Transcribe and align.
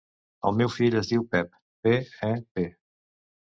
El 0.49 0.55
meu 0.61 0.71
fill 0.75 0.97
es 1.03 1.11
diu 1.11 1.27
Pep: 1.37 1.53
pe, 1.87 1.95
e, 2.33 2.33
pe. 2.57 2.69